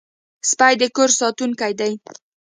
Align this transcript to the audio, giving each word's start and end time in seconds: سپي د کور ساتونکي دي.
سپي 0.49 0.73
د 0.79 0.83
کور 0.95 1.09
ساتونکي 1.19 1.71
دي. 1.79 1.93